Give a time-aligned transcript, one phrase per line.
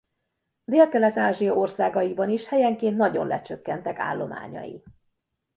[0.65, 4.83] Délkelet-Ázsia országaiban is helyenként nagyon lecsökkentek állományai.